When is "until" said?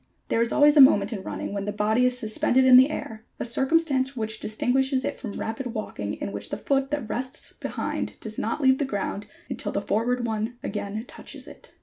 9.47-9.71